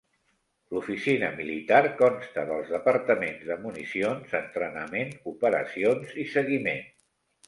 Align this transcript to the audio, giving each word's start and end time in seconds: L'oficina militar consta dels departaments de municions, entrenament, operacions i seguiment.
L'oficina 0.75 1.27
militar 1.33 1.81
consta 1.99 2.45
dels 2.51 2.71
departaments 2.75 3.43
de 3.49 3.57
municions, 3.65 4.33
entrenament, 4.39 5.13
operacions 5.33 6.17
i 6.25 6.27
seguiment. 6.37 6.81